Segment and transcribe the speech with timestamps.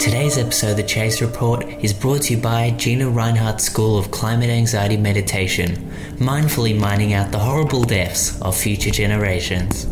[0.00, 4.10] Today's episode of The Chaser Report is brought to you by Gina Rinehart School of
[4.10, 5.76] Climate Anxiety Meditation,
[6.16, 9.86] mindfully mining out the horrible deaths of future generations.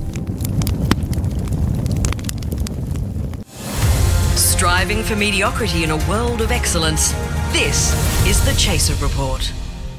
[4.34, 7.12] Striving for mediocrity in a world of excellence.
[7.52, 7.92] This
[8.26, 9.52] is The Chaser Report.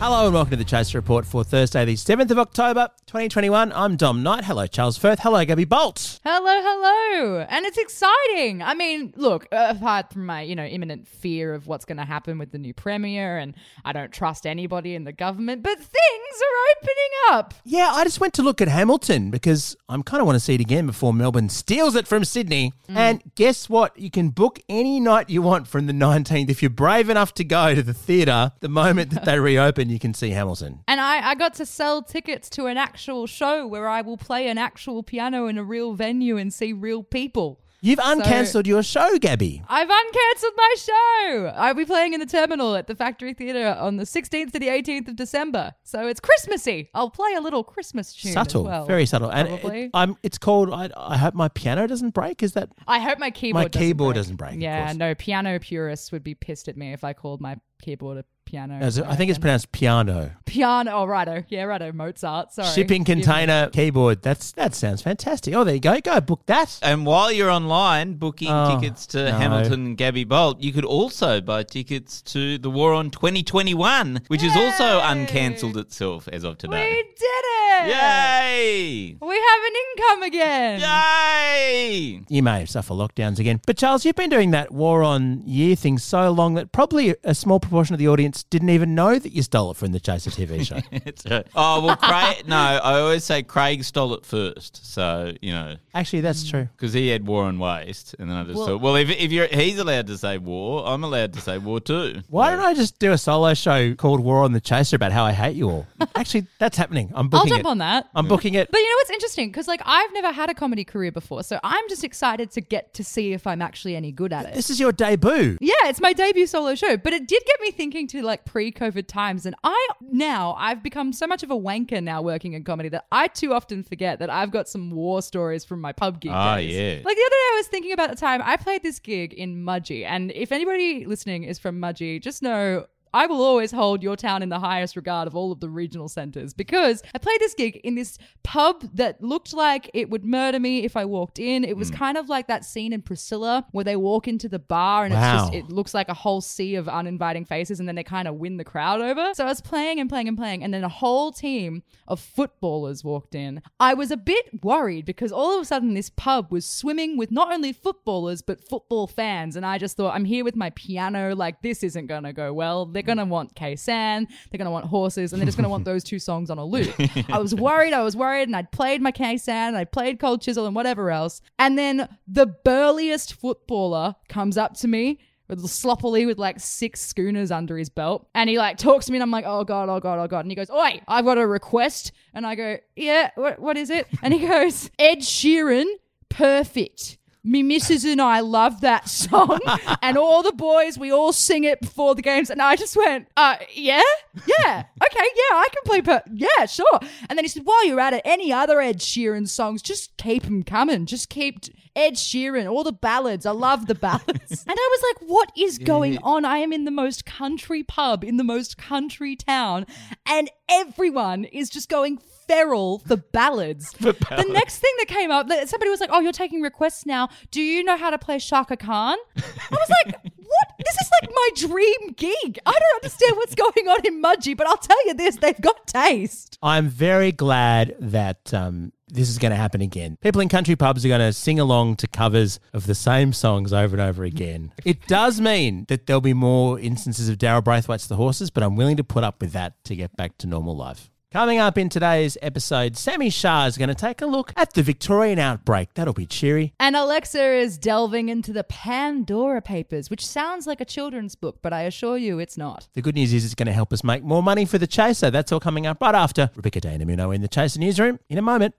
[0.04, 3.72] Hello and welcome to the Chaser Report for Thursday, the 7th of October, 2021.
[3.72, 4.44] I'm Dom Knight.
[4.44, 5.20] Hello, Charles Firth.
[5.20, 6.20] Hello, Gabbi Bolt.
[6.26, 7.46] Hello, hello.
[7.48, 8.62] And it's exciting.
[8.62, 12.38] I mean, look, apart from my, you know, imminent fear of what's going to happen
[12.38, 16.78] with the new premier and I don't trust anybody in the government, but things are
[16.82, 16.97] opening
[17.32, 17.54] up.
[17.64, 20.56] Yeah, I just went to look at Hamilton because I'm kind of want to see
[20.56, 22.74] it again before Melbourne steals it from Sydney.
[22.89, 22.96] Mm.
[22.97, 23.97] And guess what?
[23.97, 26.50] You can book any night you want from the 19th.
[26.50, 30.00] If you're brave enough to go to the theatre the moment that they reopen, you
[30.00, 30.79] can see Hamilton.
[30.88, 34.47] And I, I got to sell tickets to an actual show where I will play
[34.47, 37.59] an actual piano in a real venue and see real people.
[37.86, 39.61] You've uncancelled your show, Gabbi.
[39.67, 41.53] I've uncancelled my show.
[41.58, 44.69] I'll be playing in the Terminal at the Factory Theatre on the 16th to the
[44.69, 45.73] 18th of December.
[45.83, 46.89] So it's Christmassy.
[46.94, 48.31] I'll play a little Christmas tune.
[48.31, 49.30] Subtle, well, very subtle.
[49.30, 49.91] And it.
[49.94, 52.41] I'm, it's called, I, I hope my piano doesn't break.
[52.41, 52.69] Is that?
[52.88, 54.21] I hope my keyboard My doesn't keyboard break.
[54.23, 57.58] doesn't break, Yeah, no, piano purists would be pissed at me if I called my
[57.81, 58.77] keyboard a piano.
[58.79, 60.31] As- I think it's pronounced piano.
[60.45, 60.91] piano.
[60.91, 61.43] Oh, righto.
[61.49, 61.91] Yeah, righto.
[61.91, 62.53] Mozart.
[62.53, 62.67] Sorry.
[62.67, 64.21] Shipping container keyboard.
[64.21, 65.55] That's that sounds fantastic.
[65.55, 65.99] Oh, there you go.
[65.99, 66.77] Go book that.
[66.83, 69.37] And while you're online booking Oh, tickets to no.
[69.37, 74.43] Hamilton and Gabbi Bolt, you could also buy tickets to the War on 2021, which
[74.43, 76.91] is also uncancelled itself as of today.
[76.91, 77.87] We did it.
[77.87, 79.17] Yay!
[79.19, 80.79] We have an income again.
[80.79, 82.21] Yay!
[82.29, 83.59] You may suffer lockdowns again.
[83.65, 87.33] But Charles, you've been doing that war on year thing so long that probably a
[87.33, 90.30] small proportion of the audience didn't even know that you stole it from the Chaser
[90.30, 90.80] TV show.
[90.91, 91.45] It's right.
[91.55, 94.86] Oh, well, Craig, no, I always say Craig stole it first.
[94.86, 96.67] So, you know, Actually, that's true.
[96.75, 98.16] because he had War on Waste.
[98.19, 100.83] And then I just Well- thought, well, if, if you're he's allowed to say war,
[100.88, 102.21] I'm allowed to say war too.
[102.30, 105.23] Why don't I just do a solo show called War on the Chaser about how
[105.23, 105.88] I hate you all?
[106.16, 107.09] Actually, that's happening.
[107.14, 107.65] I'm I'll booking jump it.
[107.67, 108.10] on that.
[108.15, 108.70] I'm booking it.
[108.71, 109.49] But you know what's interesting?
[109.49, 112.93] Because like I've never had a comedy career before, so I'm just excited to get
[112.95, 114.54] to see if I'm actually any good at it.
[114.54, 115.58] This is your debut.
[115.61, 119.08] Yeah, it's my debut solo show, but it did get me thinking to like pre-COVID
[119.08, 122.89] times, and I now I've become so much of a wanker now working in comedy
[122.89, 126.32] that I too often forget that I've got some war stories from my pub gig.
[126.33, 126.73] Ah, days.
[126.73, 127.02] yeah.
[127.05, 129.64] Like the other day, I was thinking about the time I played this gig in
[129.64, 132.88] Mudgee, and if anybody listening is from Mudgee, just know.
[133.13, 136.07] I will always hold your town in the highest regard of all of the regional
[136.09, 140.59] centres because I played this gig in this pub that looked like it would murder
[140.59, 141.63] me if I walked in.
[141.63, 141.96] It was Hmm.
[141.96, 145.34] kind of like that scene in Priscilla where they walk into the bar and Wow.
[145.35, 148.28] it's just it looks like a whole sea of uninviting faces and then they kind
[148.28, 149.34] of win the crowd over.
[149.34, 153.03] So I was playing and playing and playing and then a whole team of footballers
[153.03, 153.62] walked in.
[153.80, 157.31] I was a bit worried because all of a sudden this pub was swimming with
[157.31, 161.35] not only footballers but football fans and I just thought I'm here with my piano
[161.35, 162.85] like this isn't going to go well.
[162.85, 165.86] They're to want Khe Sanh, they're going to want horses and they're just to want
[165.91, 166.94] those two songs on a loop.
[167.30, 170.19] I was worried, I was worried and I'd played my Khe Sanh and I played
[170.19, 171.42] Cold Chisel and whatever else.
[171.59, 177.52] And then the burliest footballer comes up to me with sloppily with like six schooners
[177.52, 178.28] under his belt.
[178.34, 180.42] And he like talks to me and I'm like, oh God, oh God, oh God.
[180.42, 182.12] And he goes, Oi, I've got a request.
[182.34, 184.08] And I go, Yeah, what, what is it?
[184.22, 185.86] And he goes, Ed Sheeran,
[186.30, 187.18] perfect.
[187.46, 189.59] Me missus and I love that song.
[190.02, 192.50] and all the boys, we all sing it before the games.
[192.50, 194.02] And I just went, uh, yeah?
[194.48, 194.84] Yeah.
[195.04, 197.00] Okay, yeah, I can play per- yeah, sure.
[197.30, 200.44] And then he said, while you're at it, any other Ed Sheeran songs, just keep
[200.44, 201.06] them coming.
[201.06, 203.46] Just keep t- Ed Sheeran, all the ballads.
[203.46, 204.25] I love the ballads.
[204.68, 206.46] and I was like, what is going on?
[206.46, 209.86] I am in the most country pub in the most country town,
[210.25, 212.18] and everyone is just going
[212.53, 213.94] feral for ballads.
[214.03, 217.30] The next thing that came up, somebody was like, "Oh, you're taking requests now.
[217.52, 219.41] Do you know how to play Chaka Khan?" I
[219.72, 220.68] was like, "What?
[220.80, 222.59] This is like my dream gig.
[222.66, 225.88] I don't understand what's going on in Mudgee, but I'll tell you this: they've got
[225.88, 230.18] taste." I'm very glad that um, this is going to happen again.
[230.22, 233.72] People in country pubs are going to sing along to covers of the same songs
[233.72, 234.72] over and over again.
[234.86, 238.75] It does mean that there'll be more instances of Daryl Braithwaite's The Horses, but I'm
[238.75, 241.10] willing to put up with that to get back to normal life.
[241.33, 244.83] Coming up in today's episode, Sami Shah is going to take a look at the
[244.83, 245.95] Victorian outbreak.
[245.95, 246.75] That'll be cheery.
[246.80, 251.74] And Aleksa is delving into the Pandora Papers, which sounds like a children's book, but
[251.74, 252.88] I assure you it's not.
[252.94, 255.31] The good news is it's going to help us make more money for the Chaser.
[255.31, 258.44] That's all coming up right after Rebecca De Unamuno in the Chaser newsroom in a
[258.44, 258.75] moment.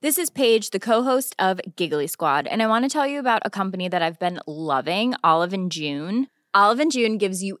[0.00, 3.42] This is Paige, the co-host of Giggly Squad, and I want to tell you about
[3.44, 6.28] a company that I've been loving, Olive and June.
[6.54, 7.60] Olive and June gives you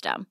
[0.01, 0.30] system.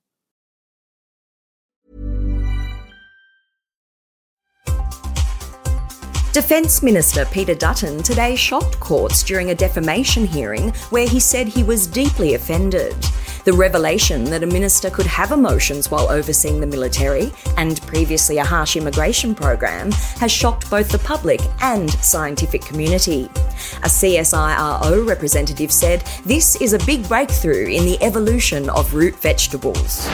[6.41, 11.63] Defence Minister Peter Dutton today shocked courts during a defamation hearing where he said he
[11.63, 12.97] was deeply offended.
[13.45, 18.45] The revelation that a minister could have emotions while overseeing the military and previously a
[18.45, 23.25] harsh immigration program has shocked both the public and scientific community.
[23.83, 30.09] A CSIRO representative said this is a big breakthrough in the evolution of root vegetables.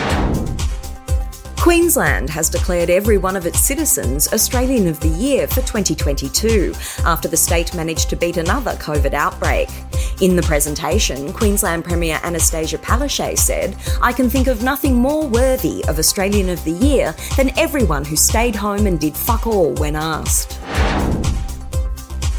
[1.67, 6.73] Queensland has declared every one of its citizens Australian of the Year for 2022
[7.05, 9.69] after the state managed to beat another COVID outbreak.
[10.21, 15.85] In the presentation, Queensland Premier Annastacia Palaszczuk said, I can think of nothing more worthy
[15.89, 19.97] of Australian of the Year than everyone who stayed home and did fuck all when
[19.97, 20.61] asked.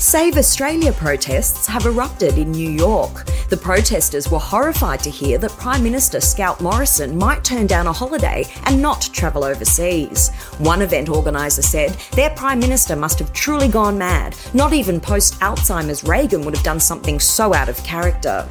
[0.08, 3.26] Save Australia protests have erupted in New York.
[3.50, 7.92] The protesters were horrified to hear that Prime Minister Scott Morrison might turn down a
[7.92, 10.30] holiday and not travel overseas.
[10.60, 14.34] One event organiser said their Prime Minister must have truly gone mad.
[14.54, 18.48] Not even post Alzheimer's Reagan would have done something so out of character.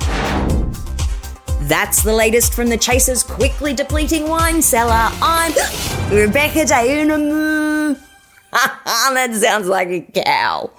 [1.62, 5.08] That's the latest from the Chaser's quickly depleting wine cellar.
[5.22, 5.52] I'm
[6.12, 7.98] Rebecca De Unamuno.
[8.52, 10.70] that sounds like a cow.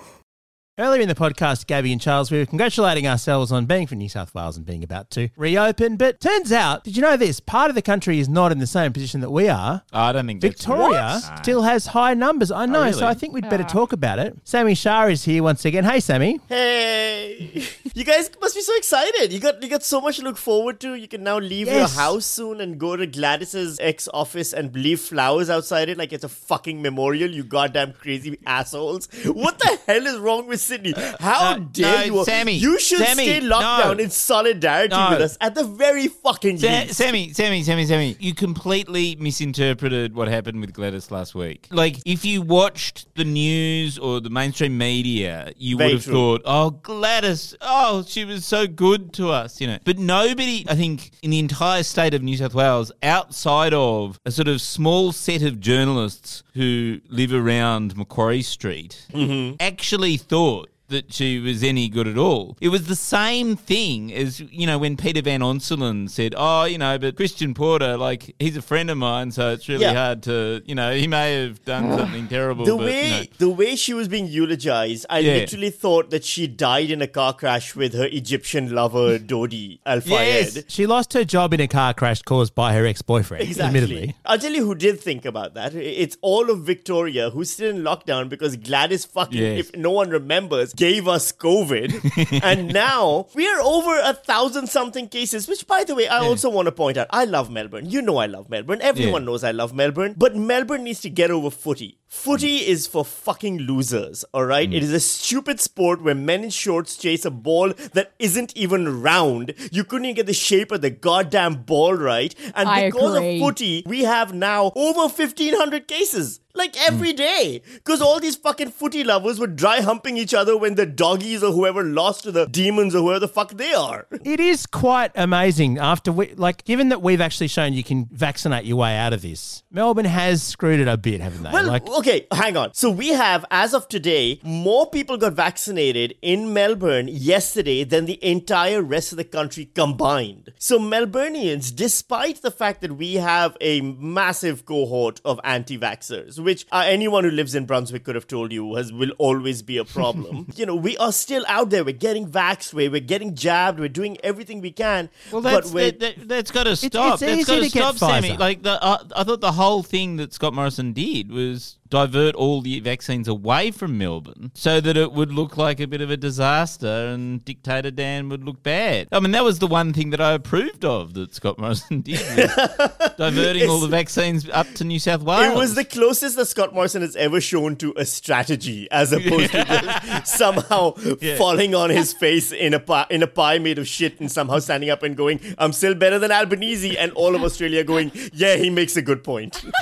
[0.80, 4.10] Earlier in the podcast, Gabbi and Charles, we were congratulating ourselves on being from New
[4.10, 5.98] South Wales and being about to reopen.
[5.98, 7.40] But turns out, did you know this?
[7.40, 9.82] Part of the country is not in the same position that we are.
[9.92, 11.40] I don't think that's- Victoria What?
[11.40, 12.52] still has high numbers.
[12.52, 12.94] I oh, know, really?
[12.94, 13.68] so I think we'd better ah.
[13.68, 14.38] talk about it.
[14.44, 15.84] Sami Shah is here once again.
[15.84, 16.40] Hey, Sami.
[16.48, 17.64] Hey,
[17.96, 19.34] you guys must be so excited.
[19.34, 20.94] You got you got so much to look forward to.
[20.94, 25.00] You can now leave your house soon and go to Gladys's ex office and leave
[25.00, 27.32] flowers outside it like it's a fucking memorial.
[27.32, 29.10] You goddamn crazy assholes!
[29.26, 30.94] What the hell is wrong with Sydney?
[31.20, 32.26] How Uh, dare no, you?
[32.26, 33.84] Sami, you should Sami, stay locked no.
[33.90, 35.10] down in solidarity No.
[35.12, 36.96] with us at the very fucking Sa- least.
[36.96, 41.68] Sami, Sami, Sami, Sami, you completely misinterpreted what happened with Gladys last week.
[41.72, 46.14] Like, if you watched the news or the mainstream media, you Very would have true.
[46.14, 49.78] thought, oh, Gladys, oh, she was so good to us, you know.
[49.86, 54.32] But nobody, I think, in the entire state of New South Wales, outside of a
[54.32, 59.56] sort of small set of journalists who live around Macquarie Street, Mm-hmm.
[59.60, 60.57] actually thought
[60.90, 62.58] that she was any good at all.
[62.62, 66.78] It was the same thing as, you know, when Peter Van Onselen said, oh, you
[66.78, 69.94] know, but Christian Porter, like, he's a friend of mine, so it's really Yeah.
[69.94, 72.66] hard to, you know, he may have done something terrible.
[72.66, 73.26] The but, way you know.
[73.40, 75.34] the way she was being eulogized, I Yeah.
[75.36, 80.02] literally thought that she died in a car crash with her Egyptian lover Dodi Al
[80.02, 80.56] Fayed.
[80.56, 80.64] Yes.
[80.68, 83.68] She lost her job in a car crash caused by her ex boyfriend, Exactly.
[83.82, 84.16] admittedly.
[84.26, 85.76] I'll tell you who did think about that.
[85.76, 89.60] It's all of Victoria who's still in lockdown because Gladys fucking, Yes.
[89.60, 92.42] if no one remembers, gave us COVID.
[92.44, 96.50] and now we are over a thousand something cases, which by the way, I also
[96.50, 97.08] want to point out.
[97.10, 97.90] I love Melbourne.
[97.90, 98.82] You know I love Melbourne.
[98.82, 99.26] Everyone Yeah.
[99.26, 100.16] knows I love Melbourne.
[100.18, 101.98] But Melbourne needs to get over footy.
[102.08, 102.68] Footy mm.
[102.68, 104.70] is for fucking losers, alright?
[104.70, 104.76] Mm.
[104.76, 109.02] It is a stupid sport where men in shorts chase a ball that isn't even
[109.02, 109.54] round.
[109.72, 112.34] You couldn't even get the shape of the goddamn ball right.
[112.56, 113.36] And I because agree.
[113.36, 116.40] of footy, we have now over 1500 cases.
[116.58, 117.62] Like every day.
[117.76, 121.52] Because all these fucking footy lovers were dry humping each other when the doggies or
[121.52, 124.08] whoever lost to the demons or whoever the fuck they are.
[124.28, 128.66] It is quite amazing after we, like, given that we've actually shown you can vaccinate
[128.66, 129.64] your way out of this.
[129.72, 131.52] Melbourne has screwed it a bit, haven't they?
[131.52, 132.74] Well, like, okay, hang on.
[132.74, 138.20] So we have, as of today, more people got vaccinated in Melbourne yesterday than the
[138.24, 140.52] entire rest of the country combined.
[140.58, 146.86] So Melburnians, despite the fact that we have a massive cohort of anti-vaxxers, which uh,
[146.86, 150.48] anyone who lives in Brunswick could have told you has will always be a problem.
[150.56, 151.84] you know, we are still out there.
[151.84, 152.74] We're getting vaxxed.
[152.74, 153.82] We're, we're getting jabbed.
[153.82, 155.10] We're doing everything we can.
[155.30, 157.16] Well, that's, that, that, that's got to stop.
[157.16, 158.30] it's that's easy got to get stop, Sami.
[158.30, 158.40] Pfizer.
[158.40, 162.62] Like, the, uh, I thought the whole thing that Scott Morrison did was divert all
[162.62, 166.18] the vaccines away from Melbourne so that it would look like a bit of a
[166.18, 169.08] disaster and Dictator Dan would look bad.
[169.12, 172.20] I mean, that was the one thing that I approved of that Scott Morrison did,
[172.20, 175.54] was diverting all the vaccines up to New South Wales.
[175.54, 179.52] It was the closest that Scott Morrison has ever shown to a strategy, as opposed
[179.52, 180.92] to just somehow
[181.38, 184.60] falling on his face in a pie, in a pie made of shit, and somehow
[184.60, 188.56] standing up and going, "I'm still better than Albanese," and all of Australia going, "Yeah,
[188.56, 189.64] he makes a good point."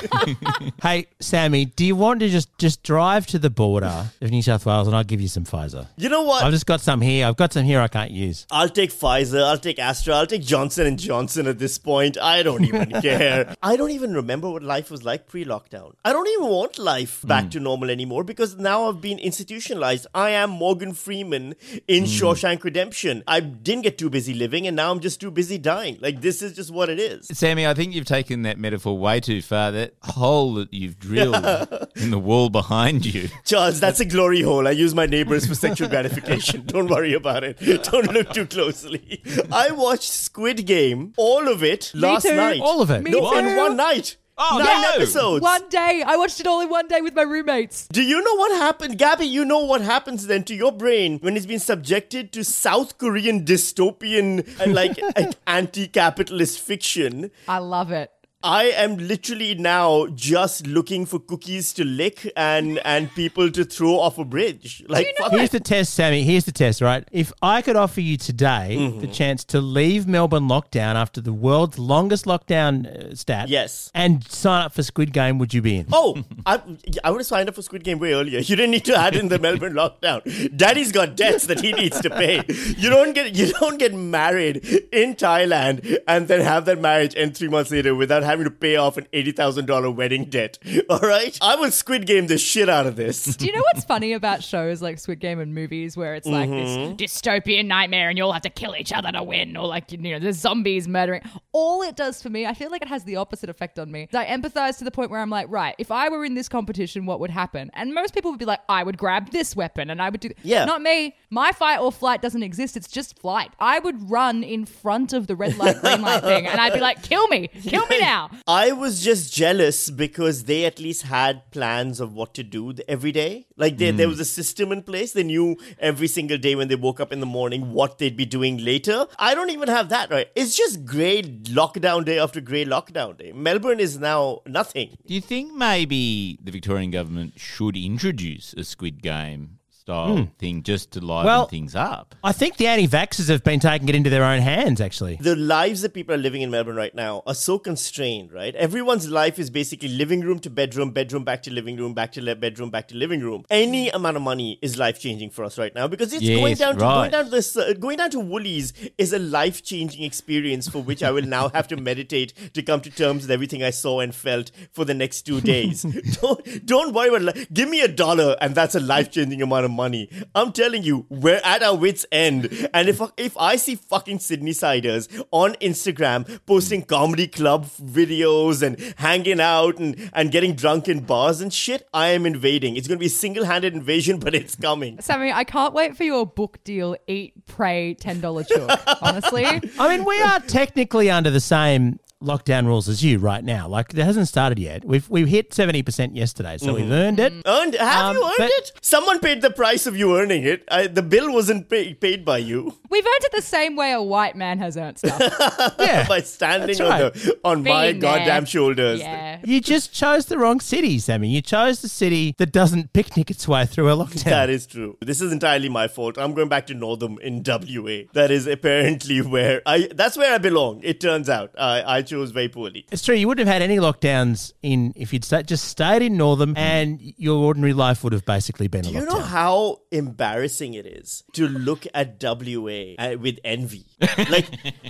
[0.82, 4.66] Hey, Sami, do you want to just just drive to the border of New South
[4.66, 5.86] Wales and I'll give you some Pfizer?
[5.96, 6.44] you know what?
[6.44, 7.26] I've just got some here.
[7.26, 8.46] I've got some here I can't use.
[8.50, 12.18] I'll take Pfizer, I'll take Astra, I'll take Johnson and Johnson at this point.
[12.18, 13.54] I don't even care.
[13.62, 15.94] I don't even remember what life was like pre-lockdown.
[16.04, 17.50] I don't even want life back hmm.
[17.50, 20.06] to normal anymore because now I've been institutionalized.
[20.14, 21.54] I am Morgan Freeman
[21.88, 22.10] in hmm.
[22.10, 23.22] Shawshank Redemption.
[23.26, 25.98] I didn't get too busy living and now I'm just too busy dying.
[26.00, 27.28] Like this is just what it is.
[27.32, 29.72] Sami, I think you've taken that metaphor way too far.
[29.72, 31.34] That hole that you've drilled
[31.96, 33.28] in the wall behind you.
[33.44, 34.66] Charles, that's a glory hole.
[34.68, 36.62] I use my neighbors for sexual gratification.
[36.66, 37.58] Don't worry about it.
[37.84, 39.22] Don't look too closely.
[39.50, 42.34] I watched Squid Game, all of it, last too.
[42.34, 42.60] night.
[42.60, 43.02] All of it.
[43.02, 43.38] Me no, too.
[43.38, 44.16] in one night.
[44.38, 44.90] Oh, Nine no.
[44.90, 45.42] episodes.
[45.42, 46.02] One day.
[46.06, 47.88] I watched it all in one day with my roommates.
[47.88, 48.98] Do you know what happened?
[48.98, 52.98] Gabbi, you know what happens then to your brain when it's been subjected to South
[52.98, 54.98] Korean dystopian and like
[55.46, 57.30] anti capitalist fiction?
[57.48, 58.10] I love it.
[58.46, 63.98] I am literally now just looking for cookies to lick and and people to throw
[63.98, 64.84] off a bridge.
[64.88, 66.22] Like fuck Here's the test, Sami.
[66.22, 67.06] Here's the test, right?
[67.10, 69.00] If I could offer you today Mm-hmm.
[69.00, 73.90] the chance to leave Melbourne lockdown after the world's longest lockdown uh, stat, Yes.
[73.94, 75.86] and sign up for Squid Game, would you be in?
[75.92, 76.60] Oh, I,
[77.02, 78.38] I would have signed up for Squid Game way earlier.
[78.38, 80.20] You didn't need to add in the Melbourne lockdown.
[80.56, 82.44] Daddy's got debts that he needs to pay.
[82.76, 84.58] You don't get you don't get married
[84.92, 88.76] in Thailand and then have that marriage end three months later without having to pay
[88.76, 90.58] off an eighty thousand dollar wedding debt.
[90.90, 93.24] All right, I will Squid Game the shit out of this.
[93.36, 96.48] Do you know what's funny about shows like Squid Game and movies where it's like
[96.50, 96.96] Mm-hmm.
[96.96, 99.90] this dystopian nightmare and you all have to kill each other to win, or like
[99.92, 101.22] you know, there's zombies murdering.
[101.52, 104.08] All it does for me, I feel like it has the opposite effect on me.
[104.12, 107.06] I empathize to the point where I'm like, right, if I were in this competition,
[107.06, 107.70] what would happen?
[107.74, 110.30] And most people would be like, I would grab this weapon and I would do.
[110.42, 110.64] Yeah.
[110.64, 111.14] Not me.
[111.30, 112.76] My fight or flight doesn't exist.
[112.76, 113.50] It's just flight.
[113.58, 116.80] I would run in front of the red light, green light thing, and I'd be
[116.80, 118.25] like, kill me, kill me now.
[118.46, 123.12] I was just jealous because they at least had plans of what to do every
[123.12, 123.46] day.
[123.56, 124.10] Like they, there hmm.
[124.10, 125.12] was a system in place.
[125.12, 128.26] They knew every single day when they woke up in the morning what they'd be
[128.26, 129.06] doing later.
[129.18, 130.28] I don't even have that right.
[130.34, 133.32] It's just grey lockdown day after grey lockdown day.
[133.32, 134.96] Melbourne is now nothing.
[135.06, 140.90] Do you think maybe the Victorian government should introduce a Squid Game style thing just
[140.90, 142.16] to liven Well- things up?
[142.24, 145.16] I think the anti-vaxxers have been taking it into their own hands, actually.
[145.20, 148.52] The lives that people are living in Melbourne right now are so constrained, right?
[148.56, 152.20] Everyone's life is basically living room to bedroom, bedroom back to living room, back to
[152.22, 153.44] le- bedroom, back to living room.
[153.48, 156.58] Any amount of money is life changing for us right now because it's going Yes,
[156.58, 160.02] down to going down to this uh, going down to Woolies is a life changing
[160.02, 163.62] experience for which I will now have to meditate to come to terms with everything
[163.62, 165.82] I saw and felt for the next two days.
[166.20, 169.64] don't don't worry about li- give me a dollar and that's a life changing amount
[169.64, 170.08] of money.
[170.34, 172.68] I'm telling you, we're at our wits end.
[172.72, 178.80] And if if I see fucking Sydney siders on Instagram posting comedy club videos and
[178.96, 182.76] hanging out and and getting drunk in bars and shit, I am invading.
[182.76, 185.00] It's gonna be a single handed invasion, but it's coming.
[185.00, 188.70] Sami, I can't wait for your book deal, Eat, Pray, $10 chook.
[189.02, 189.44] Honestly.
[189.78, 193.68] I mean, we are technically under the same lockdown rules as you right now.
[193.68, 194.84] Like, it hasn't started yet.
[194.84, 197.32] We've we've hit seventy percent yesterday, so we've earned it.
[197.46, 197.74] Earned?
[197.74, 198.72] Have Um, you earned but- it?
[198.82, 200.64] Someone paid the price of you earning it.
[200.70, 204.02] I, the bill wasn't pay, paid by you We've earned it the same way a
[204.02, 205.20] white man has earned stuff.
[205.78, 208.18] Yeah, by standing That's on, the, on my Being there.
[208.18, 209.00] goddamn shoulders.
[209.00, 209.40] yeah.
[209.44, 211.28] You just chose the wrong city, Sami.
[211.28, 214.24] You chose the city that doesn't picnic its way through a lockdown.
[214.24, 214.96] That is true.
[215.00, 216.18] This is entirely my fault.
[216.18, 218.04] I'm going back to Northam in WA.
[218.14, 219.88] That is apparently where I.
[219.94, 220.80] That's where I belong.
[220.82, 222.86] It turns out I, I chose very poorly.
[222.90, 223.14] It's true.
[223.14, 227.00] You wouldn't have had any lockdowns in if you'd sta just stayed in Northam, and
[227.16, 229.08] your ordinary life would have basically been a Do you lockdown.
[229.08, 233.86] know how embarrassing it is to look at WA uh, with envy?
[234.30, 234.46] Like,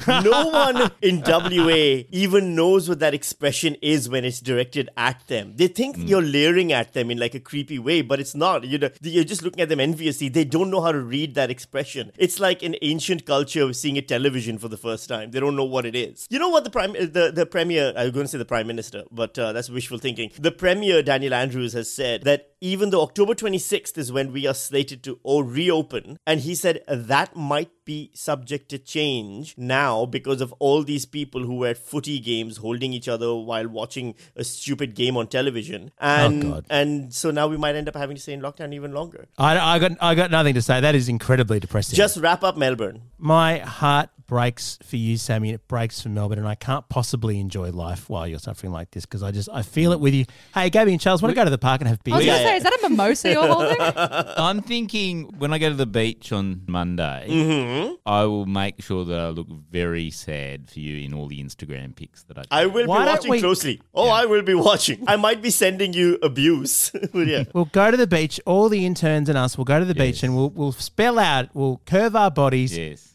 [0.06, 5.52] no one in WA even knows what that expression is when it's directed at them.
[5.56, 8.64] They think you're leering at them in like a creepy way, but it's not.
[8.64, 10.28] You know, you're just looking at them enviously.
[10.28, 12.12] They don't know how to read that expression.
[12.18, 15.30] It's like an ancient culture of seeing a television for the first time.
[15.30, 16.26] They don't know what it is.
[16.30, 17.92] You know what the prime, the the premier.
[17.96, 20.30] I was going to say the prime minister, but uh, that's wishful thinking.
[20.38, 24.54] The premier Daniel Andrews has said that even though October 26th is when we are
[24.54, 30.40] slated to or reopen, and he said that might be subject to change now because
[30.40, 34.42] of all these people who were at footy games holding each other while watching a
[34.42, 36.66] stupid game on television, and God.
[36.70, 39.28] and so now we might end up having to stay in lockdown even longer.
[39.38, 40.80] I, I got I got nothing to say.
[40.80, 41.96] That is incredibly depressing.
[41.96, 43.02] Just wrap up Melbourne.
[43.18, 45.48] my heart breaks for you, Sami.
[45.50, 48.90] and It breaks for Melbourne, and I can't possibly enjoy life while you're suffering like
[48.90, 50.24] this because I just I feel it with you.
[50.54, 52.14] Hey, Gabbi and Charles, want to go to the park and have beer?
[52.14, 53.76] I was going to say, is that a mimosa you're holding?
[53.80, 57.94] I'm thinking when I go to the beach on Monday, mm-hmm.
[58.04, 61.94] I will make sure that I look very sad for you in all the Instagram
[61.94, 62.42] pics that I.
[62.42, 62.52] Take.
[62.52, 63.80] I will Why be watching we- closely.
[63.94, 65.04] Oh, I will be watching.
[65.06, 66.92] I might be sending you abuse.
[67.12, 67.44] But yeah.
[67.54, 68.40] We'll go to the beach.
[68.44, 71.48] All the interns and us will go to the beach and we'll we'll spell out.
[71.54, 73.14] We'll curve our bodies yes.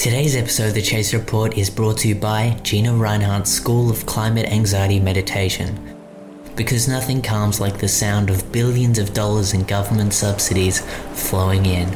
[0.00, 4.06] Today's episode of the Chaser Report is brought to you by Gina Rinehart's School of
[4.06, 5.94] Climate Anxiety Meditation.
[6.56, 10.80] Because nothing calms like the sound of billions of dollars in government subsidies
[11.12, 11.90] flowing in.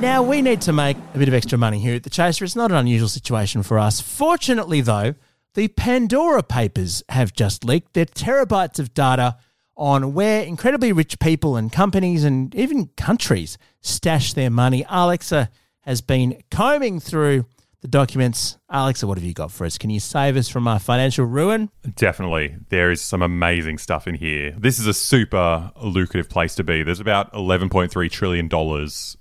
[0.00, 2.44] Now, we need to make a bit of extra money here at the Chaser.
[2.44, 4.00] It's not an unusual situation for us.
[4.00, 5.14] Fortunately, though,
[5.54, 9.36] the Pandora Papers have just leaked their terabytes of data
[9.76, 14.82] on where incredibly rich people and companies and even countries stash their money.
[14.82, 15.48] Aleksa
[15.88, 17.46] has been combing through
[17.80, 18.58] the documents.
[18.70, 19.78] Aleksa, what have you got for us?
[19.78, 21.70] Can you save us from our financial ruin?
[21.94, 22.56] Definitely.
[22.68, 24.54] There is some amazing stuff in here.
[24.58, 26.82] This is a super lucrative place to be.
[26.82, 28.50] There's about $11.3 trillion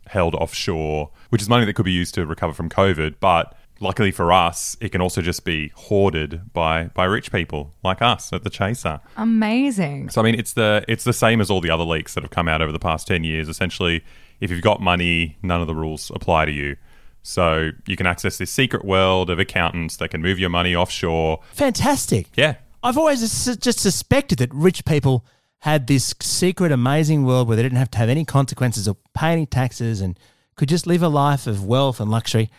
[0.08, 3.16] held offshore, which is money that could be used to recover from COVID.
[3.22, 8.02] But luckily for us, it can also just be hoarded by, by rich people like
[8.02, 9.00] us at the Chaser.
[9.16, 10.10] Amazing.
[10.10, 12.32] So I mean, it's the it's the same as all the other leaks that have
[12.32, 13.48] come out over the past ten years.
[13.48, 14.04] Essentially,
[14.40, 16.76] if you've got money, none of the rules apply to you.
[17.24, 21.40] So you can access this secret world of accountants that can move your money offshore.
[21.54, 22.28] Fantastic.
[22.36, 25.26] Yeah, I've always just just suspected that rich people
[25.60, 29.32] had this secret, amazing world where they didn't have to have any consequences or pay
[29.32, 30.18] any taxes and
[30.56, 32.50] could just live a life of wealth and luxury.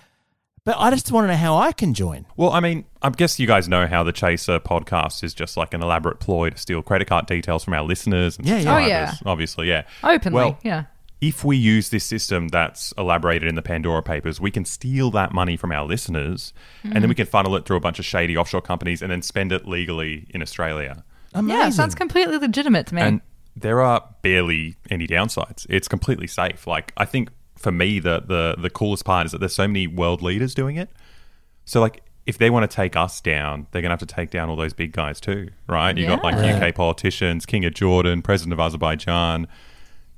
[0.64, 2.26] But I just want to know how I can join.
[2.37, 5.73] Well, I mean, I guess you guys know how the Chaser podcast is just like
[5.73, 8.58] an elaborate ploy to steal credit card details from our listeners and Yeah, yeah.
[8.58, 8.85] Oh, subscribers.
[8.85, 9.32] Oh, yeah.
[9.32, 9.82] Obviously, yeah.
[10.04, 10.85] Openly, Well, yeah.
[11.20, 15.32] If we use this system that's elaborated in the Pandora Papers, we can steal that
[15.32, 16.52] money from our listeners
[16.85, 17.00] and Mm-hmm.
[17.00, 19.50] then we can funnel it through a bunch of shady offshore companies and then spend
[19.52, 21.04] it legally in Australia.
[21.35, 21.59] Amazing.
[21.61, 23.02] Yeah, sounds completely legitimate to me.
[23.02, 23.20] And
[23.57, 25.66] there are barely any downsides.
[25.68, 26.66] It's completely safe.
[26.68, 29.88] Like I think for me the the the coolest part is that there's so many
[29.88, 30.88] world leaders doing it.
[31.64, 34.48] So like if they want to take us down, they're gonna have to take down
[34.48, 35.96] all those big guys too, right?
[35.98, 39.48] You got like UK politicians, King of Jordan, President of Azerbaijan.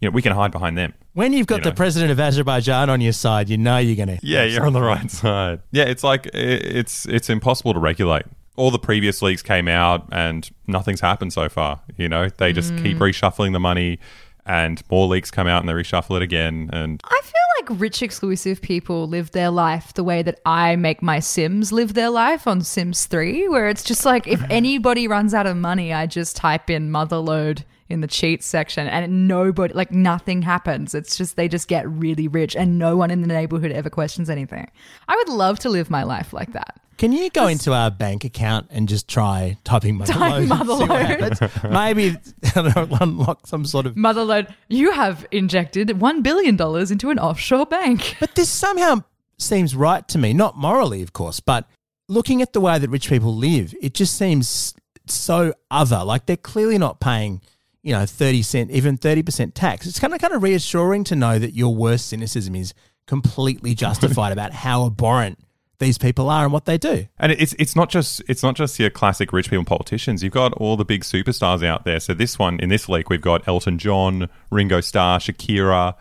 [0.01, 0.95] You know, we can hide behind them.
[1.13, 4.19] when you've got you the president of Azerbaijan on your side, you know you're going
[4.19, 4.27] to.
[4.27, 5.61] Yeah, you're on the right side.
[5.73, 8.25] Yeah, it's like i- it's it's impossible to regulate.
[8.57, 11.81] All the previous leaks came out and nothing's happened so far.
[11.97, 13.01] You know, they just keep mm.
[13.01, 13.99] reshuffling the money,
[14.47, 16.71] and more leaks come out and they reshuffle it again.
[16.73, 21.03] And I feel like rich exclusive people live their life the way that I make
[21.03, 25.35] my Sims live their life on Sims 3, where it's just like if anybody runs
[25.35, 29.93] out of money, I just type in motherlode in the cheats section and nobody, like
[29.93, 30.95] nothing happens.
[30.95, 34.31] It's just they just get really rich and no one in the neighborhood ever questions
[34.31, 34.71] anything.
[35.09, 36.81] I would love to live my life like that.
[37.01, 41.39] Can you go into our bank account and just try typing motherlode?
[41.39, 41.71] Type.
[41.71, 42.17] Maybe
[43.01, 43.95] unlock some sort of.
[43.95, 46.61] Motherlode, you have injected $1 billion
[46.93, 48.17] into an offshore bank.
[48.21, 49.03] But this somehow
[49.39, 51.67] seems right to me, not morally, of course, but
[52.07, 54.75] looking at the way that rich people live, it just seems
[55.07, 56.05] so other.
[56.05, 57.41] Like they're clearly not paying,
[57.83, 59.87] you know, 30 cent, even 30% tax.
[59.87, 62.75] It's kind of kind of reassuring to know that your worst cynicism is
[63.07, 65.39] completely justified about how abhorrent
[65.79, 67.07] these people are and what they do.
[67.19, 70.23] and it's it's not just it's not just your classic rich people politicians.
[70.23, 71.99] You've got all the big superstars out there.
[71.99, 75.95] So this one in this leak, we've got Elton John, Ringo Starr, Shakira.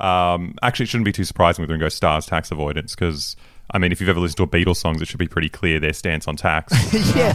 [0.00, 3.36] Um, actually, it shouldn't be too surprising with Ringo Starr's tax avoidance because.
[3.68, 5.80] I mean, if you've ever listened to a Beatles songs, it should be pretty clear
[5.80, 6.72] their stance on tax.
[7.16, 7.32] yeah.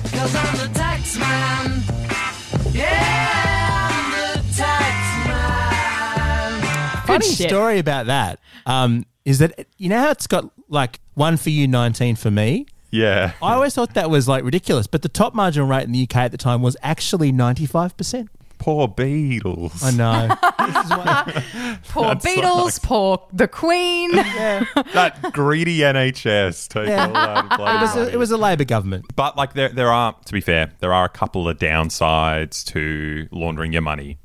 [7.13, 7.49] Funny shit.
[7.49, 11.67] story about that um, is that you know how it's got like one for you,
[11.67, 12.65] nineteen for me.
[12.91, 13.33] yeah.
[13.41, 16.15] I always thought that was like ridiculous, but the top marginal rate in the UK
[16.17, 18.29] at the time was actually ninety five percent.
[18.57, 19.81] Poor Beatles.
[19.83, 20.27] I know.
[21.89, 24.11] Poor Beatles, poor the Queen.
[24.15, 27.07] that greedy NHS take Yeah.
[27.07, 29.05] all that it was a, it was a Labor government.
[29.15, 33.27] But like there, there are to be fair, there are a couple of downsides to
[33.31, 34.19] laundering your money.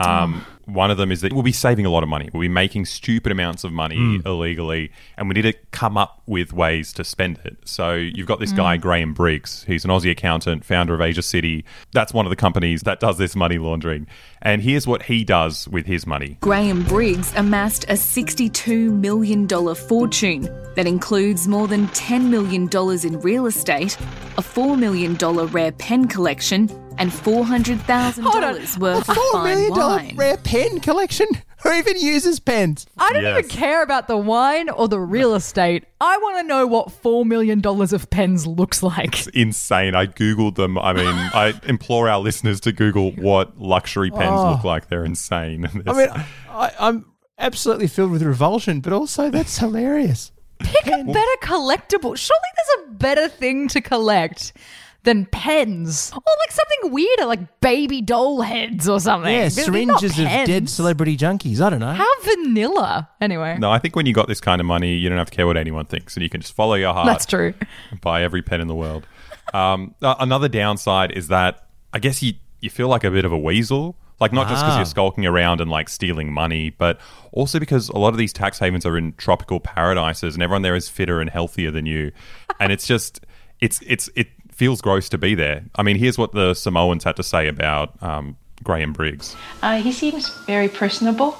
[0.00, 2.28] Um, One of them is that we'll be saving a lot of money.
[2.32, 4.24] We'll be making stupid amounts of money Mm.
[4.24, 7.56] illegally, and we need to come up with ways to spend it.
[7.64, 9.64] So you've got this guy Graham Briggs.
[9.66, 11.64] He's an Aussie accountant, founder of Asiaciti.
[11.92, 14.06] That's one of the companies that does this money laundering.
[14.42, 16.36] And here's what he does with his money.
[16.40, 20.42] Graham Briggs amassed a $62 million fortune
[20.76, 22.68] that includes more than $10 million
[23.04, 23.96] in real estate,
[24.38, 25.16] a $4 million
[25.48, 30.14] rare pen collection, and $400,000 worth of fine million wine.
[30.16, 31.26] rare pen collection.
[31.62, 32.86] Who even uses pens?
[32.96, 33.38] I don't Yes.
[33.44, 35.84] even care about the wine or the real estate.
[36.00, 39.26] I want to know what $4 million of pens looks like.
[39.34, 39.94] Insane.
[39.94, 40.78] I Googled them.
[40.78, 44.52] I mean, I implore our listeners to Google what luxury pens Oh.
[44.52, 44.88] look like.
[44.88, 45.66] They're insane.
[45.86, 46.08] I mean,
[46.48, 47.04] I, I'm
[47.38, 50.32] absolutely filled with revulsion, but also that's hilarious.
[50.60, 52.16] Pick a better collectible.
[52.16, 54.54] Surely there's a better thing to collect
[55.04, 56.10] than pens.
[56.14, 59.32] Or like something weirder, like baby doll heads or something.
[59.32, 61.60] Yeah, They're- they're not syringes of dead celebrity junkies.
[61.60, 61.92] I don't know.
[61.94, 63.08] How vanilla.
[63.20, 65.36] Anyway, No, I think when you got this kind of money, you don't have to
[65.36, 67.06] care what anyone thinks, and you can just follow your heart.
[67.06, 67.54] that's true.
[68.02, 69.06] Buy every pen in the world.
[69.54, 73.32] Um, uh, another downside is that I guess you you feel like a bit of
[73.32, 73.96] a weasel.
[74.20, 74.78] Like not just because Ah.
[74.80, 77.00] you're skulking around and like stealing money, but
[77.32, 80.76] also because a lot of these tax havens are in tropical paradises, and everyone there
[80.76, 82.12] is fitter and healthier than you,
[82.60, 83.24] and it's just
[83.62, 84.28] it's it's it
[84.60, 85.64] feels gross to be there.
[85.74, 89.34] I mean, here's what the Samoans had to say about um, Graham Briggs.
[89.62, 91.34] Uh, he seems very personable.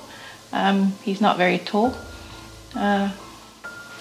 [0.55, 1.95] Um, he's not very tall.
[2.75, 3.11] Uh,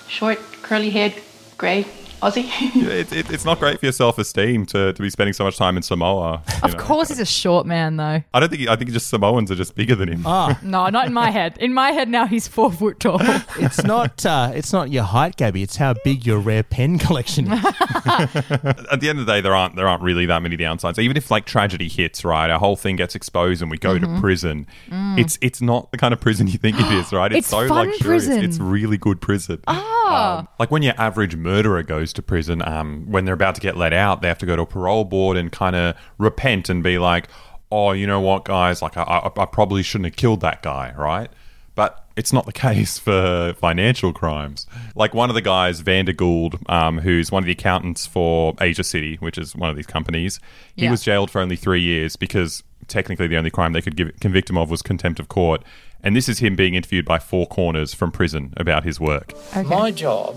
[0.08, 1.16] short, curly haired,
[1.58, 1.86] grey
[2.22, 2.50] Aussie.
[2.80, 5.44] Yeah, it, it, it's not great for your self esteem to, to be spending so
[5.44, 6.42] much time in Samoa.
[6.64, 6.80] Of know.
[6.80, 8.22] course, he's a short man, though.
[8.34, 10.24] I don't think I think just Samoans are just bigger than him.
[10.26, 11.58] Ah, No, not in my head.
[11.60, 13.18] In my head now, he's four foot tall.
[13.58, 14.26] it's not.
[14.26, 15.64] Uh, it's not your height, Gabbi.
[15.64, 17.64] It's how big your rare pen collection is.
[17.66, 21.00] At the end of the day, there aren't there aren't really that many downsides.
[21.00, 24.16] Even if like tragedy hits, right, our whole thing gets exposed and we go Mm-hmm.
[24.16, 24.68] to prison.
[24.92, 27.30] It's it's not the kind of prison you think it is, right?
[27.32, 27.38] Mm.
[27.38, 28.26] It's so fun luxurious.
[28.28, 28.44] prison.
[28.44, 29.62] It's really good prison.
[29.68, 30.40] Ah.
[30.40, 33.78] Um, like when your average murderer goes to prison, um, when they're about to get
[33.78, 36.84] let out, they have to go to a parole board and kind of repent and
[36.84, 37.28] be like,
[37.72, 38.82] "Oh, you know what, guys?
[38.82, 41.30] Like, I, I, I probably shouldn't have killed that guy, right?"
[41.76, 44.68] But it's not the case for financial crimes.
[44.96, 49.20] Like one of the guys, Vanda Gould, um, who's one of the accountants for Asiaciti,
[49.22, 50.40] which is one of these companies,
[50.76, 50.92] he Yeah.
[50.92, 54.50] was jailed for only three years because technically the only crime they could give, convict
[54.50, 55.64] him of was contempt of court.
[56.04, 59.34] And this is him being interviewed by Four Corners from prison about his work.
[59.66, 60.36] My job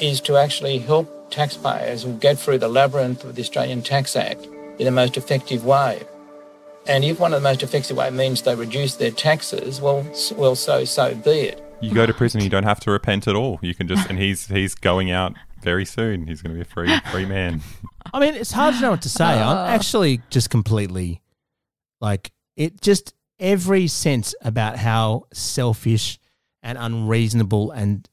[0.00, 4.46] is to actually help taxpayers get through the labyrinth of the Australian Tax Act
[4.78, 6.02] in the most effective way.
[6.86, 10.56] And if one of the most effective way means they reduce their taxes, well, well,
[10.56, 11.62] so so be it.
[11.80, 13.58] You go to prison, you don't have to repent at all.
[13.62, 16.26] You can just, and he's he's going out very soon.
[16.26, 17.60] He's going to be a free free man.
[18.12, 19.24] I mean, it's hard to know what to say.
[19.24, 19.66] I'm ah.
[19.66, 21.22] actually just completely
[22.00, 22.80] like it.
[22.80, 26.18] Just every sense about how selfish
[26.62, 28.08] and unreasonable and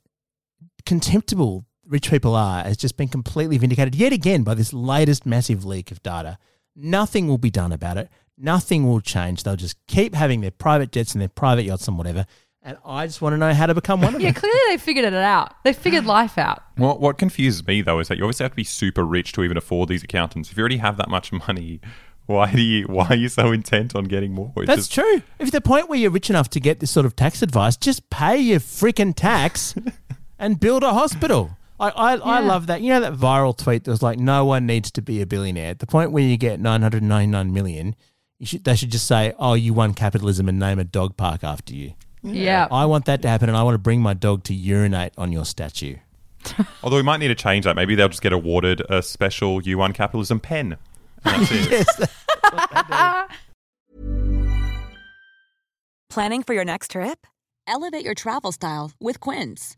[0.86, 5.66] contemptible rich people are has just been completely vindicated yet again by this latest massive
[5.66, 6.38] leak of data.
[6.76, 8.10] Nothing will be done about it.
[8.38, 9.44] Nothing will change.
[9.44, 12.26] They'll just keep having their private jets and their private yachts and whatever.
[12.62, 14.22] And I just want to know how to become one of them.
[14.22, 15.56] yeah, clearly they figured it out.
[15.64, 16.62] They figured life out.
[16.76, 19.44] What what confuses me though is that you obviously have to be super rich to
[19.44, 20.52] even afford these accountants.
[20.52, 21.80] If you already have that much money,
[22.26, 24.52] why do you why are you so intent on getting more?
[24.58, 25.22] It's That's just- true.
[25.40, 28.10] If the point where you're rich enough to get this sort of tax advice, just
[28.10, 29.74] pay your freaking tax
[30.38, 31.58] and build a hospital.
[31.80, 32.82] I, I, I love that.
[32.82, 35.70] You know that viral tweet that was like, no one needs to be a billionaire.
[35.70, 37.96] At the point where you get 999 million,
[38.40, 41.44] you should, they should just say, oh, you won capitalism and name a dog park
[41.44, 41.94] after you.
[42.24, 42.68] Yeah.
[42.72, 45.32] I want that to happen and I want to bring my dog to urinate on
[45.32, 45.98] your statue.
[46.84, 47.76] Although we might need to change that.
[47.76, 50.78] Maybe they'll just get awarded a special U1 capitalism pen.
[51.24, 51.72] And that's it.
[51.72, 53.28] yes.
[56.10, 57.28] Planning for your next trip?
[57.68, 59.78] Elevate your travel style with Quince.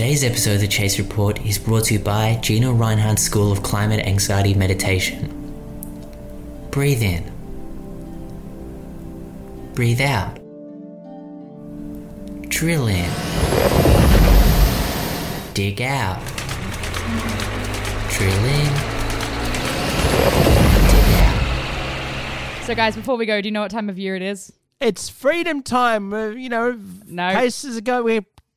[0.00, 3.62] Today's episode of the Chaser Report is brought to you by Gina Rinehart School of
[3.62, 5.28] Climate Anxiety Meditation.
[6.70, 7.22] Breathe in.
[9.74, 10.36] Breathe out.
[12.48, 13.10] Drill in.
[15.52, 16.18] Dig out.
[18.08, 18.72] Drill in.
[20.88, 22.64] Dig out.
[22.64, 24.50] So, guys, before we go, do you know what time of year it is?
[24.80, 26.14] It's freedom time.
[26.14, 27.32] Uh, you know, No.
[27.34, 28.04] cases going.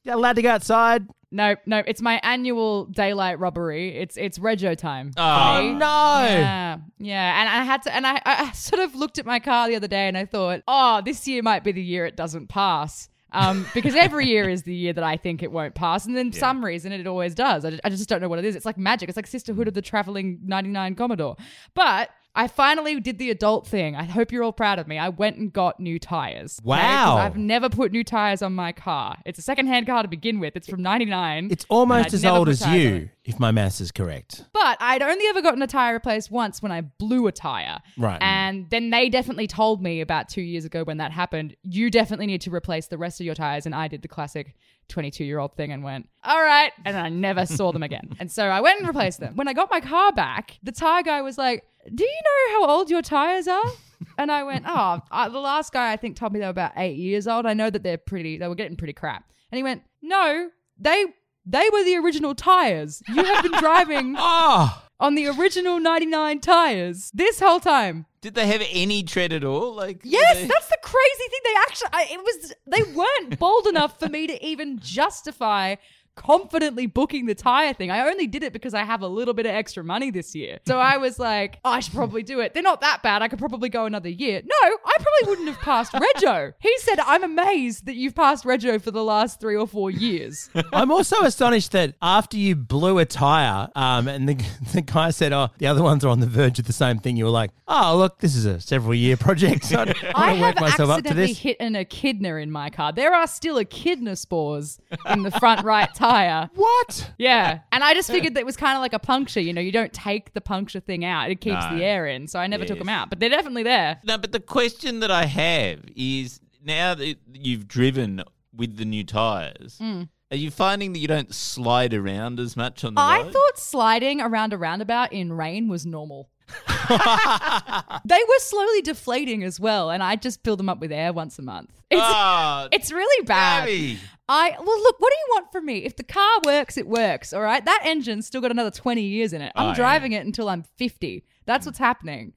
[0.05, 1.05] we're allowed to go outside.
[1.33, 3.97] No, no, it's my annual daylight robbery.
[3.97, 5.11] It's it's Rego time.
[5.17, 6.27] Oh, no.
[6.29, 9.67] Yeah, yeah, and I had to, and I, I sort of looked at my car
[9.67, 12.49] the other day, and I thought, oh, this year might be the year it doesn't
[12.49, 13.09] pass.
[13.31, 16.31] Um, because every year is the year that I think it won't pass, and then
[16.31, 17.65] some reason it always does.
[17.65, 18.55] I just, I just don't know what it is.
[18.55, 19.09] It's like magic.
[19.09, 21.35] It's like Sisterhood of the Traveling 99 Commodore.
[21.73, 23.95] But I finally did the adult thing.
[23.95, 24.97] I hope you're all proud of me.
[24.97, 26.59] I went and got new tires.
[26.63, 27.17] Wow.
[27.17, 29.17] I've never put new tires on my car.
[29.25, 30.55] It's a secondhand car to begin with.
[30.55, 31.49] It's from 99.
[31.51, 34.45] It's almost as old as you, if my maths is correct.
[34.51, 37.81] But I'd only ever gotten a tire replaced once when I blew a tire.
[37.97, 38.21] Right.
[38.21, 42.25] And then they definitely told me about two years ago when that happened, you definitely
[42.25, 43.67] need to replace the rest of your tires.
[43.67, 44.55] And I did the classic
[44.89, 46.71] 22 year old thing and went, all right.
[46.85, 48.15] And I never saw them again.
[48.19, 49.35] And so I went and replaced them.
[49.35, 52.69] When I got my car back, the tire guy was like, do you know how
[52.69, 53.71] old your tires are?
[54.17, 56.73] And I went, oh, uh, the last guy I think told me they were about
[56.75, 57.45] eight years old.
[57.45, 59.23] I know that they're pretty, they were getting pretty crap.
[59.51, 61.05] And he went, no, they
[61.45, 63.01] they were the original tires.
[63.07, 68.05] You have been driving Oh, on the original 99 tires this whole time.
[68.21, 69.75] Did they have any tread at all?
[69.75, 71.39] Like Yes, they- that's the crazy thing.
[71.43, 75.75] They actually, I, it was, they weren't bold enough for me to even justify
[76.15, 77.91] confidently booking the tire thing.
[77.91, 80.59] I only did it because I have a little bit of extra money this year.
[80.65, 82.53] So I was like, oh, I should probably do it.
[82.53, 83.21] They're not that bad.
[83.21, 84.41] I could probably go another year.
[84.43, 86.53] No, I probably wouldn't have passed Rego.
[86.59, 90.49] He said, I'm amazed that you've passed Rego for the last three or four years.
[90.73, 94.35] I'm also astonished that after you blew a tire, um, and the,
[94.73, 97.17] the guy said, "Oh, the other ones are on the verge of the same thing,"
[97.17, 99.65] you were like, "Oh, look, this is a several year project.
[99.65, 102.35] So I I want to work have myself up to accidentally this." hit an echidna
[102.35, 102.91] in my car.
[102.91, 106.02] There are still echidna spores in the front right tire.
[106.03, 107.11] What?
[107.17, 107.59] Yeah.
[107.71, 109.39] And I just figured that it was kind of like a puncture.
[109.39, 111.77] You know, you don't take the puncture thing out, it keeps No.
[111.77, 112.27] the air in.
[112.27, 112.81] So I never took Yes.
[112.85, 113.99] them out, but they're definitely there.
[114.03, 118.23] No, but the question that I have is now that you've driven
[118.55, 120.09] with the new tires, Mm.
[120.31, 123.33] are you finding that you don't slide around as much on the I road?
[123.33, 126.29] thought sliding around a roundabout in rain was normal.
[126.89, 131.39] they were slowly deflating as well, and I just fill them up with air once
[131.39, 131.71] a month.
[131.93, 133.67] It's, Ah, it's really bad.
[133.67, 133.97] Gabbi.
[134.29, 135.79] I well look, what do you want from me?
[135.79, 137.33] If the car works, it works.
[137.33, 137.63] All right.
[137.63, 139.51] That engine's still got another 20 years in it.
[139.55, 139.75] I'm Oh, yeah.
[139.75, 141.25] driving it until I'm 50.
[141.45, 142.33] That's what's happening.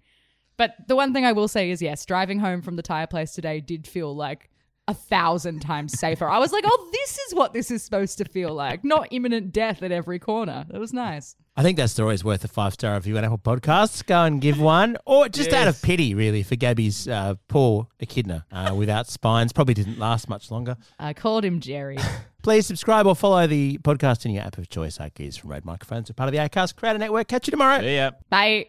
[0.56, 3.32] But the one thing I will say is yes, driving home from the tire place
[3.32, 4.50] today did feel like
[4.88, 6.28] a thousand times safer.
[6.28, 8.84] I was like, oh, this is what this is supposed to feel like.
[8.84, 10.66] Not imminent death at every corner.
[10.72, 11.34] It was nice.
[11.56, 14.04] I think that story is worth a five star review on Apple Podcasts.
[14.04, 18.44] Go and give one, or just out of pity, really, for Gabbi's uh, poor echidna
[18.52, 19.52] uh, without spines.
[19.52, 20.76] Probably didn't last much longer.
[20.98, 21.96] I called him Jerry.
[22.42, 25.00] Please subscribe or follow the podcast in your app of choice.
[25.00, 27.26] Our keys from Red Microphones are part of the Acast Creator Network.
[27.26, 27.80] Catch you tomorrow.
[27.80, 28.10] Yeah.
[28.30, 28.66] Bye.